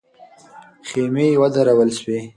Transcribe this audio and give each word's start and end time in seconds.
خېمې 0.87 1.27
ودرول 1.41 1.89
سوې. 1.99 2.19